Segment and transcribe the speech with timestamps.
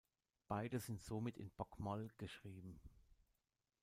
[0.47, 2.81] Beide sind somit in Bokmål geschrieben.